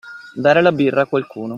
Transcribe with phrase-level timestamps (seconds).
[0.45, 1.49] Dare la birra a qualcuno.